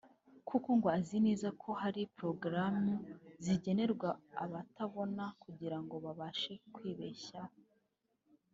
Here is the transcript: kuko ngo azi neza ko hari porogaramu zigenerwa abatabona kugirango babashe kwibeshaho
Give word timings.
kuko 0.49 0.69
ngo 0.77 0.87
azi 0.97 1.17
neza 1.25 1.47
ko 1.61 1.69
hari 1.81 2.01
porogaramu 2.15 2.93
zigenerwa 3.43 4.09
abatabona 4.43 5.23
kugirango 5.43 5.95
babashe 6.05 6.53
kwibeshaho 6.73 7.55